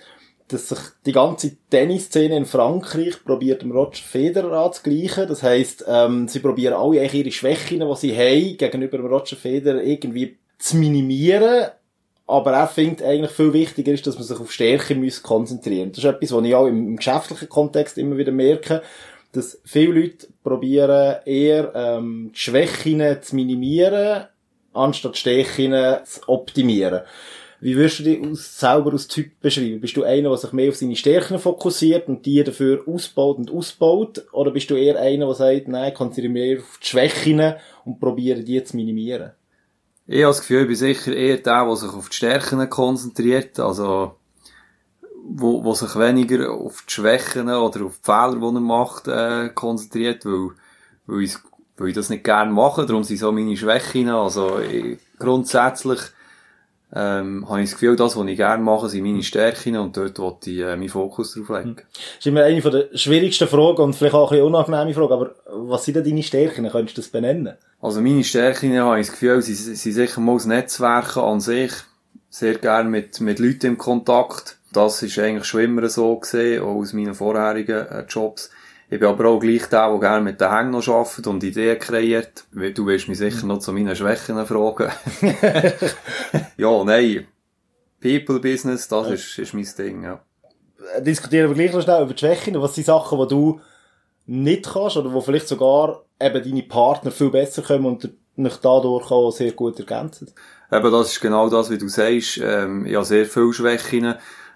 [0.48, 5.28] dass sich die ganze Tennisszene in Frankreich probiert, dem Roger Federer anzugleichen.
[5.28, 9.36] Das heisst, ähm, sie probieren alle eigentlich ihre Schwächen, die sie haben, gegenüber dem Roger
[9.36, 11.68] Federer irgendwie zu minimieren.
[12.26, 15.90] Aber er findet eigentlich viel wichtiger ist, dass man sich auf Stärke muss konzentrieren.
[15.90, 18.82] Das ist etwas, was ich auch im geschäftlichen Kontext immer wieder merke,
[19.32, 24.26] dass viele Leute probieren eher ähm, die Schwächen zu minimieren,
[24.72, 27.02] anstatt Stärken zu optimieren.
[27.60, 29.80] Wie würdest du dich aus, selber als Typ beschreiben?
[29.80, 33.52] Bist du einer, der sich mehr auf seine Stärken fokussiert und die dafür ausbaut und
[33.52, 34.26] ausbaut?
[34.32, 38.00] Oder bist du eher einer, der sagt, nein, konzentriere mich mehr auf die Schwächen und
[38.00, 39.30] probiere die zu minimieren?
[40.08, 43.60] Ich habe das Gefühl, ich bin sicher eher der, der sich auf die Stärken konzentriert,
[43.60, 44.16] also
[45.24, 49.50] wo, wo sich weniger auf die Schwächen oder auf die Fehler, die er macht, äh,
[49.54, 50.50] konzentriert, weil,
[51.06, 51.36] weil, ich,
[51.76, 54.08] weil ich das nicht gerne mache, darum sind so meine Schwächen.
[54.08, 56.00] Also ich, grundsätzlich
[56.94, 60.18] ähm, habe ich das Gefühl, das, was ich gerne mache, sind meine Stärken und dort
[60.18, 61.76] wollte ich äh, meinen Fokus drauf legen.
[61.76, 65.34] Das ist immer eine der schwierigsten Fragen und vielleicht auch ein bisschen unangenehme Fragen, aber
[65.46, 66.68] was sind denn deine Stärken?
[66.68, 67.56] Könntest du das benennen?
[67.80, 71.72] Also meine Stärken, habe ich das Gefühl, sie sind sicher mal das Netzwerken an sich.
[72.28, 74.58] Sehr gerne mit, mit Leuten im Kontakt.
[74.72, 78.50] Das ist eigentlich schon immer so gesehen, auch aus meinen vorherigen äh, Jobs.
[78.90, 81.78] Ich bin aber auch gleich der, der gerne mit den Hängen noch arbeitet und Ideen
[81.78, 82.44] kreiert.
[82.52, 84.92] Du wirst mich sicher noch zu meinen Schwächen fragen.
[86.58, 87.26] ja, nein.
[88.00, 90.20] People Business, das ist, ist mein Ding, ja.
[91.00, 92.60] Diskutieren wir gleich noch schnell über die Schwächen.
[92.60, 93.60] Was sind Sachen, die du
[94.26, 99.10] nicht kannst oder wo vielleicht sogar eben deine Partner viel besser kommen und dich dadurch
[99.10, 100.30] auch sehr gut ergänzen?
[100.70, 102.38] Eben, das ist genau das, wie du sagst.
[102.42, 104.14] Ähm, ich habe sehr viele Schwächen.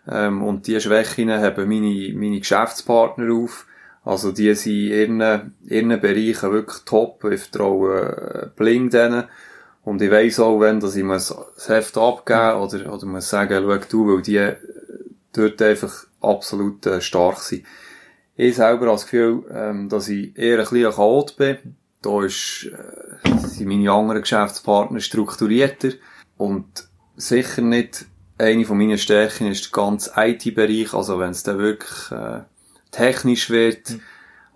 [0.09, 3.67] Ähm, und diese Schwächen haben meine, meine Geschäftspartner auf.
[4.05, 7.25] Also die sind in ihren, ihren Bereichen wirklich top.
[7.25, 9.25] Ich vertraue äh, blind denen.
[9.83, 11.35] Und ich weiss auch, wenn dass ich das
[11.69, 14.57] Heft abgeben muss oder, oder muss sagen, schau du, weil die äh,
[15.33, 17.65] dort einfach absolut äh, stark sind.
[18.37, 21.77] Ich selber habe das Gefühl, ähm, dass ich eher ein bisschen Chaot bin.
[22.03, 25.93] Da ist, äh, sind meine anderen Geschäftspartner strukturierter
[26.37, 28.07] und sicher nicht
[28.39, 30.95] eine von meinen Stärken ist der ganze IT-Bereich.
[30.95, 32.41] Also wenn es dann wirklich äh,
[32.91, 33.91] technisch wird.
[33.91, 34.01] Mhm.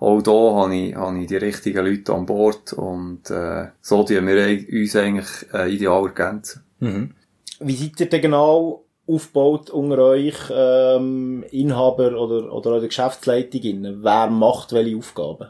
[0.01, 4.27] Auch da habe ich, habe ich die richtigen Leute an Bord und äh, so tun
[4.27, 6.65] wir uns eigentlich äh, ideal ergänzen.
[6.79, 7.15] Mhm.
[7.61, 14.03] Wie seid ihr denn genau aufgebaut unter euch ähm, Inhaber oder, oder eure Geschäftsleitung?
[14.03, 15.49] Wer macht welche Aufgaben?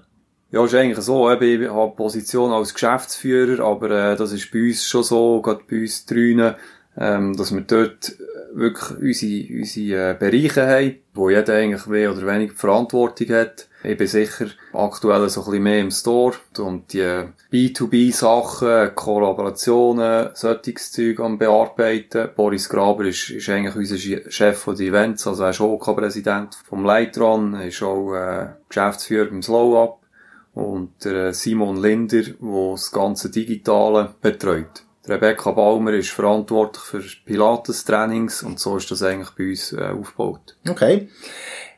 [0.51, 1.31] Ja, ist eigentlich so.
[1.31, 5.83] Ich habe Position als Geschäftsführer, aber äh, das ist bei uns schon so, gerade bei
[5.83, 6.57] uns drinnen,
[7.01, 8.15] ähm, dass wir dort
[8.53, 13.69] wirklich unsere, unsere äh, Bereiche haben, wo jeder eigentlich mehr oder weniger Verantwortung hat.
[13.83, 20.99] Ich bin sicher aktuell so ein bisschen mehr im Store und die B2B-Sachen, Kollaborationen, solches
[21.19, 22.29] am bearbeiten.
[22.37, 23.97] Boris Graber ist, ist eigentlich unser
[24.31, 29.43] Chef den Events, also er ist auch Co-Präsident vom Lightron, ist auch äh, Geschäftsführer beim
[29.43, 30.01] Slow Up
[30.53, 34.85] und der Simon Linder, der das ganze Digitale betreut.
[35.09, 40.57] Rebecca Baumer ist verantwortlich für Pilates-Trainings und so ist das eigentlich bei uns äh, aufgebaut.
[40.69, 41.09] Okay.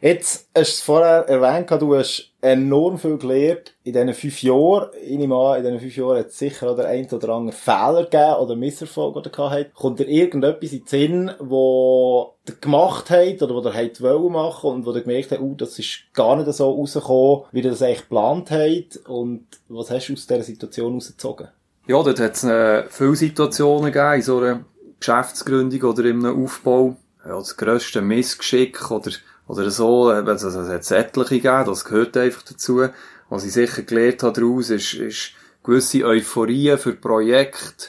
[0.00, 4.90] Jetzt hast du es vorher erwähnt, du hast enorm viel gelernt in diesen fünf Jahren.
[5.00, 8.02] Ich nehme an, in diesen fünf Jahren hat es sicher oder ein oder andere Fehler
[8.10, 9.74] gegeben oder Misserfolg oder gehabt.
[9.74, 14.32] Kommt dir irgendetwas in den Sinn, wo ihr gemacht habt oder wo ihr habt wollen
[14.32, 17.70] machen und wo ihr gemerkt habt, uh, das ist gar nicht so rausgekommen, wie ihr
[17.70, 21.46] das eigentlich geplant habt und was hast du aus dieser Situation rausgezogen?
[21.86, 24.64] Ja, dort hat es äh, viele Situationen gegeben in so einer
[25.00, 26.96] Geschäftsgründung oder in einem Aufbau.
[27.26, 29.10] Ja, das grösste Missgeschick oder,
[29.48, 32.86] oder so, also, es hat etliche gegeben, das gehört einfach dazu.
[33.28, 35.32] Was ich sicher gelernt habe daraus, ist, ist
[35.64, 37.88] gewisse Euphorie für Projekte,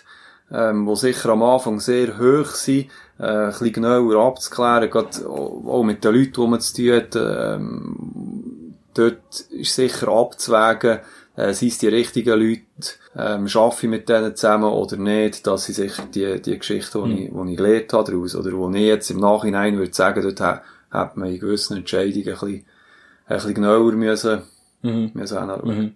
[0.52, 5.84] ähm, die sicher am Anfang sehr hoch sind, äh, ein bisschen genauer abzuklären, gerade auch
[5.84, 11.00] mit den Leuten, die man zu tun hat, ähm, dort ist sicher abzuwägen,
[11.36, 12.62] äh, sind es die richtigen Leute,
[13.16, 17.10] ähm, arbeite ich mit denen zusammen oder nicht, dass sie sich die, die Geschichte, die,
[17.10, 17.18] mhm.
[17.18, 20.40] ich, die ich gelernt habe daraus, oder wo ich jetzt im Nachhinein würde sagen, dort
[20.42, 22.66] hat, hat man in gewissen Entscheidungen ein bisschen,
[23.28, 24.44] ein bisschen genauer müssen,
[24.82, 25.12] mhm.
[25.14, 25.78] müssen anschauen.
[25.78, 25.96] Mhm.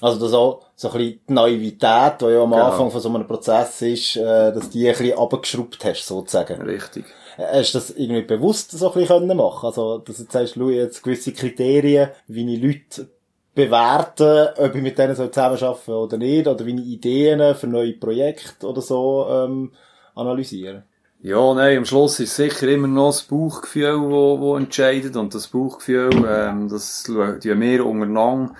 [0.00, 2.64] Also das auch so ein bisschen die Naivität, die ja am genau.
[2.64, 6.60] Anfang von so einem Prozess ist, äh, dass die ein bisschen abgeschraubt hast, sozusagen.
[6.62, 7.04] Richtig.
[7.36, 10.54] Hast du das irgendwie bewusst so ein bisschen machen können Also, dass du jetzt sagst,
[10.54, 13.08] schau jetzt gewisse Kriterien, wie ich Leute
[13.54, 18.66] bewerten, ob ich mit denen so zusammenarbeiten oder nicht, oder ich Ideen für neue Projekte
[18.66, 19.72] oder so ähm,
[20.14, 20.84] analysieren.
[21.20, 25.16] Ja, nein, am Schluss ist sicher immer noch das Bauchgefühl, wo, wo entscheidet.
[25.16, 28.54] Und das Bauchgefühl, ähm, das schauen wir untereinander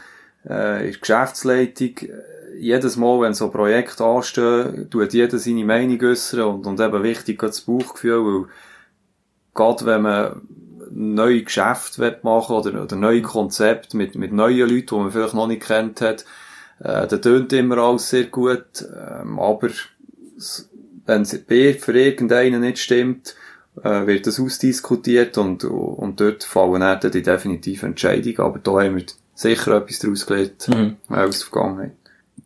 [0.44, 1.90] äh, der Geschäftsleitung.
[2.58, 7.40] Jedes Mal, wenn so Projekte anstehen, tut jeder seine Meinung äußern und, und eben wichtig
[7.40, 8.48] das Bauchgefühl, weil
[9.52, 10.40] gerade wenn man
[10.94, 15.48] neue Geschäfte machen oder, oder neue Konzepte mit, mit neuen Leuten, die man vielleicht noch
[15.48, 16.24] nicht kennt hat,
[16.78, 19.70] äh, das tönt immer alles sehr gut, ähm, aber
[21.06, 23.34] wenn es für irgendeinen nicht stimmt,
[23.82, 28.40] äh, wird das ausdiskutiert und, und dort fallen dann die definitive Entscheidungen.
[28.40, 29.04] Aber da haben wir
[29.34, 30.96] sicher etwas daraus gelernt mhm.
[31.08, 32.03] aus der Vergangenheit.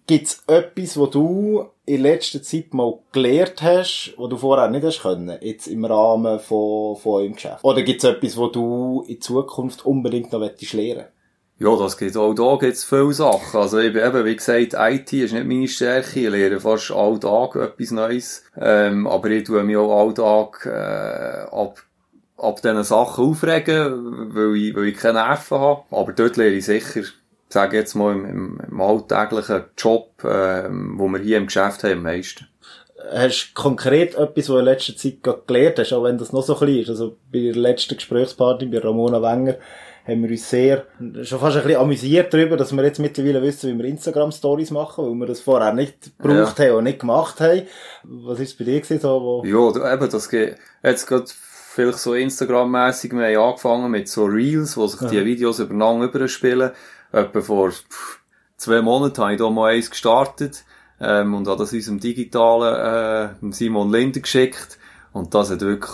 [0.08, 4.82] Gibt es etwas, wo du in letzter Zeit mal gelernt hast, wo du vorher nicht
[4.82, 7.62] hast können, jetzt im Rahmen von, von eurem Geschäft?
[7.62, 11.12] Oder gibt es etwas, wo du in Zukunft unbedingt noch lernen willst?
[11.58, 13.60] Ja, das geht auch da gibt's viele Sachen.
[13.60, 16.20] Also eben, eben, wie gesagt, IT ist nicht meine Stärke.
[16.20, 18.44] Ich lerne fast all Tag etwas Neues.
[18.58, 21.82] Ähm, aber ich tue mich auch all Tag, äh, ab,
[22.38, 25.82] ab diesen Sachen aufregen, weil ich, weil ich keine Nerven habe.
[25.90, 27.02] Aber dort lerne ich sicher,
[27.48, 32.02] sage jetzt mal, im, im, alltäglichen Job, ähm, wo wir hier im Geschäft haben, am
[32.02, 32.46] meisten.
[33.12, 36.42] Hast du konkret etwas, was du in letzter Zeit gelernt hast, auch wenn das noch
[36.42, 36.90] so klein ist?
[36.90, 39.56] Also bei der letzten Gesprächsparty, bei Ramona Wenger,
[40.08, 40.86] haben wir uns sehr,
[41.22, 45.06] schon fast ein bisschen amüsiert darüber, dass wir jetzt mittlerweile wissen, wie wir Instagram-Stories machen,
[45.06, 46.66] weil wir das vorher nicht gebraucht ja.
[46.66, 47.62] haben und nicht gemacht haben.
[48.04, 49.44] Was ist bei dir gewesen, so, wo?
[49.44, 54.76] Ja, eben, das geht, jetzt gerade vielleicht so Instagram-mässig, wir haben angefangen mit so Reels,
[54.76, 55.08] wo sich ja.
[55.08, 56.72] die Videos übereinander überspielen.
[57.12, 57.72] Etwa vor
[58.56, 60.64] zwei Monaten habe ich da mal eins gestartet,
[61.00, 64.78] ähm, und habe das unserem digitalen, äh, Simon Linder geschickt.
[65.12, 65.92] Und das hat wirklich,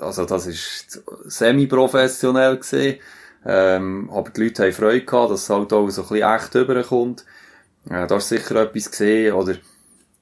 [0.00, 2.98] also das ist semi-professionell gesehen.
[3.44, 6.54] Ähm, aber die Leute haben Freude gehabt, dass es halt auch so ein bisschen echt
[6.54, 7.24] rüberkommt.
[7.86, 9.56] Äh, da du sicher etwas gesehen, oder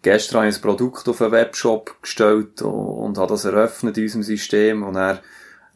[0.03, 4.05] gestern habe ich ein Produkt auf einen Webshop gestellt und, und habe das eröffnet in
[4.05, 5.21] unserem System und er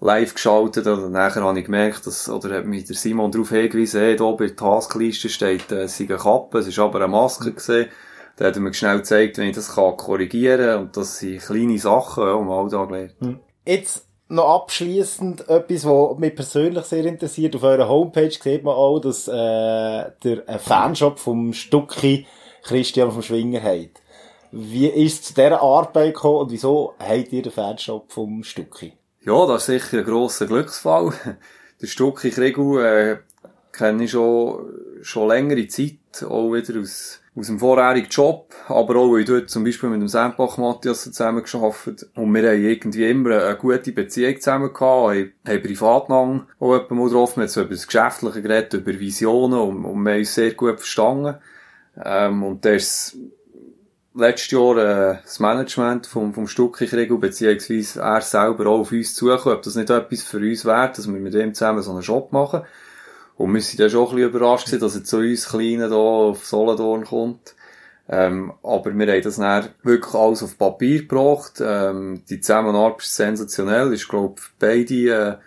[0.05, 4.01] live geschaltet und nachher habe ich gemerkt, dass, oder hat mich der Simon darauf hingewiesen,
[4.01, 7.53] hey, da bei der Taskliste steht, äh, es eine Kappe, es ist aber eine Maske
[7.53, 7.89] gesehen.
[8.37, 11.41] Da hat er mir schnell gezeigt, wenn ich das kann korrigieren kann und das sind
[11.41, 13.13] kleine Sachen, ja, um Alltag lernen.
[13.21, 13.41] Hm.
[13.65, 17.57] Jetzt noch abschließend etwas, was mich persönlich sehr interessiert.
[17.57, 22.27] Auf eurer Homepage sieht man auch, dass äh, der ein Fanshop vom Stucki
[22.63, 24.03] Christian vom Schwinger hat.
[24.51, 28.93] Wie ist es zu dieser Arbeit gekommen und wieso habt ihr den Fanshop vom Stucki?
[29.25, 31.13] Ja, das ist sicher ein grosser Glücksfall.
[31.81, 33.19] Der Stucki Krigu äh,
[33.73, 39.13] kenne ich schon, schon längere Zeit, auch wieder aus aus dem vorherigen Job, aber auch,
[39.13, 43.11] weil ich dort zum Beispiel mit dem Sempach Matthias zusammen geschafft und wir haben irgendwie
[43.11, 47.49] immer eine gute Beziehung zusammen gehabt, haben, haben privat lang auch jemanden mal getroffen, haben
[47.49, 51.37] so über das Geschäftliche geredet, über Visionen und, und wir haben uns sehr gut verstanden.
[52.05, 53.17] Ähm, und ist
[54.15, 59.59] letztes Jahr äh, das Management vom, vom Stucki-Kriegel, beziehungsweise er selber auch auf uns zugekommen,
[59.59, 62.33] ob das nicht etwas für uns wäre, dass wir mit ihm zusammen so einen Job
[62.33, 62.63] machen.
[63.37, 65.97] Und wir sind dann schon ein bisschen überrascht gewesen, dass er zu uns Kleinen hier
[65.97, 67.55] auf Solothurn kommt.
[68.09, 71.61] Ähm, aber wir haben das dann wirklich alles auf Papier gebracht.
[71.61, 73.93] Ähm, die Zusammenarbeit ist sensationell.
[73.93, 75.41] Ist, glaube ich, beide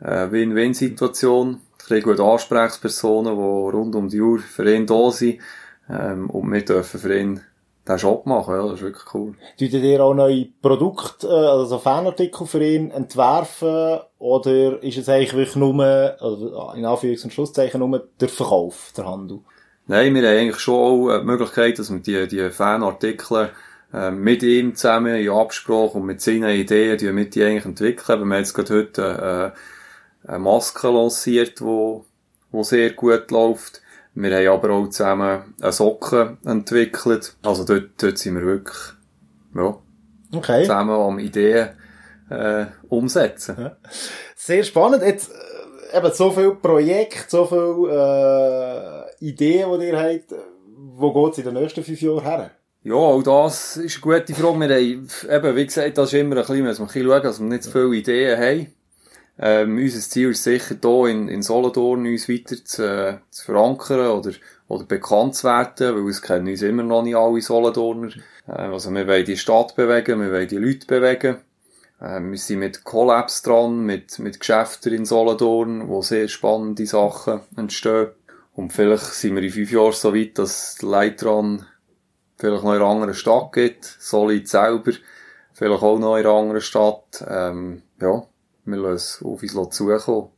[0.00, 1.60] äh, eine Win-Win-Situation.
[1.78, 5.40] Ich kriege gute Ansprechpersonen, die rund um die Uhr für ihn da sind.
[5.90, 7.40] Ähm, und wir dürfen für ihn
[7.88, 9.34] den Job machen, ja, das ist wirklich cool.
[9.58, 15.34] Tut ihr auch neue Produkte, äh, also Fanartikel für ihn entwerfen, oder ist es eigentlich
[15.34, 15.84] wirklich nur,
[16.20, 19.40] also in Anführungs- und Schlusszeichen nur der Verkauf, der Handel?
[19.86, 23.50] Nein, wir haben eigentlich schon auch die Möglichkeit, dass wir die, die Fanartikel
[23.92, 28.18] äh, mit ihm zusammen in Absprache und mit seinen Ideen die mit die eigentlich entwickeln.
[28.18, 29.54] Wir haben jetzt gerade heute
[30.26, 32.00] äh, eine Maske lanciert, die,
[32.52, 33.80] die sehr gut läuft.
[34.16, 37.36] Wir haben aber auch zusammen eine Socke entwickelt.
[37.42, 38.78] Also dort, dort sind wir wirklich,
[39.54, 39.76] ja,
[40.34, 40.62] okay.
[40.62, 41.68] zusammen am Ideen,
[42.30, 43.56] äh, umsetzen.
[43.58, 43.76] Ja.
[44.34, 45.02] Sehr spannend.
[45.02, 50.34] Jetzt, äh, eben so viele Projekte, so viele, äh, Ideen, die ihr habt.
[50.98, 52.50] Wo geht es in den nächsten fünf Jahren her?
[52.84, 54.60] Ja, auch das ist eine gute Frage.
[54.60, 57.22] Wir haben, eben, wie gesagt, das ist immer ein bisschen, müssen wir ein bisschen schauen,
[57.22, 58.75] dass wir nicht zu viele Ideen haben.
[59.38, 64.06] Ähm, unser Ziel ist sicher hier in, in Solothurn uns weiter zu, äh, zu verankern
[64.06, 64.32] oder,
[64.68, 68.12] oder bekannt zu werden, weil es kennen uns immer noch nicht alle Solothurner.
[68.48, 71.36] Äh, also wir wollen die Stadt bewegen, wir wollen die Leute bewegen.
[72.00, 77.40] Äh, wir sind mit Collabs dran, mit, mit Geschäften in Solothurn, wo sehr spannende Sachen
[77.56, 78.08] entstehen.
[78.54, 81.66] Und vielleicht sind wir in fünf Jahren so weit, dass Leitran
[82.38, 84.92] vielleicht noch in einer anderen Stadt geht, Solid selber,
[85.52, 87.22] vielleicht auch noch in einer anderen Stadt.
[87.28, 88.26] Ähm, ja,
[88.66, 90.30] wir lassen auf uns zukommen.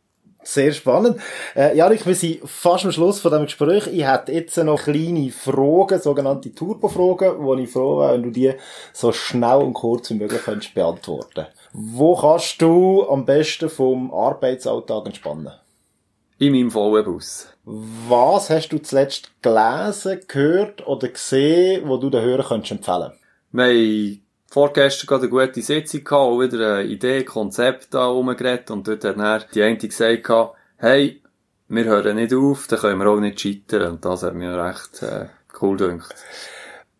[0.42, 1.20] Sehr spannend.
[1.56, 3.86] Äh, Janik, wir sind fast am Schluss von diesem Gespräch.
[3.88, 8.54] Ich hätte jetzt noch kleine Fragen, sogenannte Turbo-Fragen, wo ich froh wäre, wenn du die
[8.92, 15.06] so schnell und kurz wie möglich könntest beantworten Wo kannst du am besten vom Arbeitsalltag
[15.06, 15.52] entspannen?
[16.38, 17.48] In meinem vollen Bus.
[17.64, 24.22] Was hast du zuletzt gelesen, gehört oder gesehen, wo du den Hörern empfehlen könntest haben
[24.48, 29.04] vorgestern gerade eine gute Sitzung gehabt, auch wieder eine Idee, Konzept da rumgeredet und dort
[29.04, 31.20] hat dann die eine gesagt, hey,
[31.68, 35.02] wir hören nicht auf, dann können wir auch nicht scheitern und das hat mir recht
[35.02, 35.26] äh,
[35.60, 36.14] cool gedacht.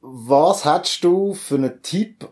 [0.01, 2.29] Was hättest du für einen Tipp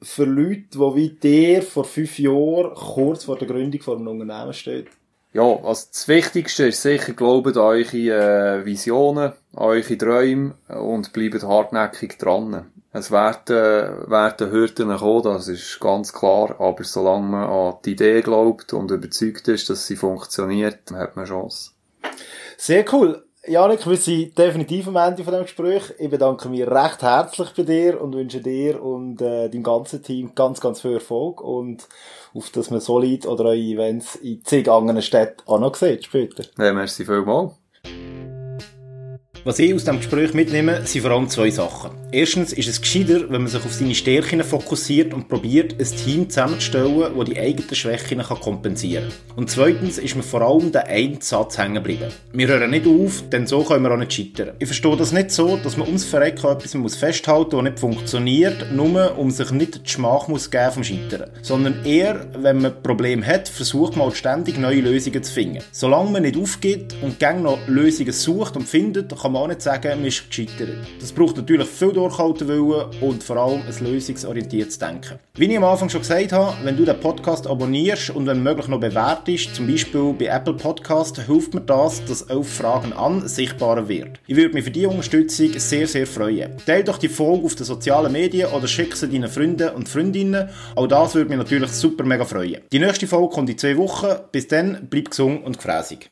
[0.00, 4.52] für Leute, die wie dir vor fünf Jahren kurz vor der Gründung von einem Unternehmen
[4.52, 4.86] stehen?
[5.32, 11.12] Ja, also das Wichtigste ist sicher, glaubt an eure äh, Visionen, an eure Träume und
[11.12, 12.70] bleibt hartnäckig dran.
[12.90, 18.22] Es werden, werden Hürden kommen, das ist ganz klar, aber solange man an die Idee
[18.22, 21.72] glaubt und überzeugt ist, dass sie funktioniert, hat man Chance.
[22.56, 23.24] Sehr cool.
[23.46, 25.94] Janik, wir sind definitiv am Ende von dem Gespräch.
[25.98, 30.34] Ich bedanke mich recht herzlich bei dir und wünsche dir und äh, deinem ganzen Team
[30.34, 31.88] ganz, ganz viel Erfolg und
[32.34, 36.44] auf dass man Solid oder eure Events in zig anderen Städten auch noch sieht später.
[36.58, 37.52] Ja, merci vielmals.
[39.48, 41.92] Was ich aus dem Gespräch mitnehme, sind vor allem zwei Sachen.
[42.12, 46.28] Erstens ist es gescheiter, wenn man sich auf seine Stärken fokussiert und probiert, ein Team
[46.28, 49.36] zusammenzustellen, das die eigenen Schwächen kompensieren kann.
[49.36, 52.10] Und zweitens ist mir vor allem der einen Satz hängen geblieben.
[52.34, 54.54] Wir hören nicht auf, denn so können wir auch nicht scheitern.
[54.58, 57.80] Ich verstehe das nicht so, dass man ums Verrecken etwas muss festhalten muss, das nicht
[57.80, 61.30] funktioniert, nur um sich nicht die Schmach muss geben vom Scheitern.
[61.40, 65.62] Sondern eher, wenn man Probleme hat, versucht man ständig neue Lösungen zu finden.
[65.72, 69.62] Solange man nicht aufgibt und gang noch Lösungen sucht und findet, kann man auch nicht
[69.62, 70.70] sagen, man ist gescheitert.
[71.00, 75.18] Das braucht natürlich viel Durchhaltewillen und vor allem ein lösungsorientiertes Denken.
[75.34, 78.68] Wie ich am Anfang schon gesagt habe, wenn du den Podcast abonnierst und wenn möglich
[78.68, 83.88] noch bewertest, zum Beispiel bei Apple Podcast, hilft mir das, dass auf Fragen an sichtbarer
[83.88, 84.20] wird.
[84.26, 86.56] Ich würde mich für diese Unterstützung sehr, sehr freuen.
[86.66, 90.48] Teil doch die Folge auf den sozialen Medien oder schick sie deinen Freunden und Freundinnen.
[90.74, 92.62] Auch das würde mich natürlich super mega freuen.
[92.72, 94.08] Die nächste Folge kommt in zwei Wochen.
[94.32, 96.06] Bis dann, bleib gesund und gefräßig.